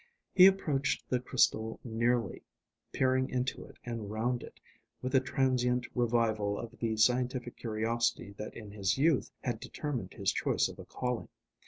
[0.33, 2.41] He approached the crystal nearly,
[2.91, 4.59] peering into it and round it,
[4.99, 10.31] with a transient revival of the scientific curiosity that in his youth had determined his
[10.33, 11.29] choice of a calling.